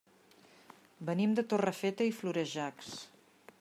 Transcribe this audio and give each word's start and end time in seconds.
Venim 1.11 1.37
de 1.41 1.45
Torrefeta 1.53 2.09
i 2.13 2.17
Florejacs. 2.23 2.95